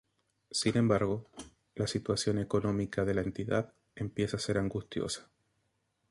Sin 0.49 0.77
embargo, 0.77 1.29
la 1.75 1.85
situación 1.85 2.39
económica 2.39 3.05
de 3.05 3.13
la 3.13 3.21
entidad 3.21 3.71
empieza 3.93 4.37
a 4.37 4.39
ser 4.39 4.57
angustiosa. 4.57 5.29